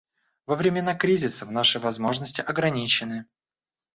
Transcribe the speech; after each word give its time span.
Во 0.47 0.55
времена 0.55 0.95
кризисов 0.95 1.51
наши 1.51 1.77
возможности 1.79 2.41
ограничены. 2.41 3.25